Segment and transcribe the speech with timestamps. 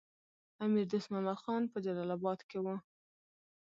[0.63, 2.75] امیر دوست محمد خان په جلال اباد کې وو.